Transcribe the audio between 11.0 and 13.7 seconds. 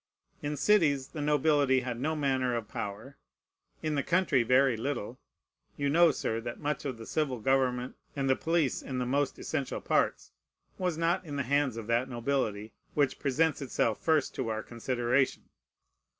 in the hands of that nobility which presents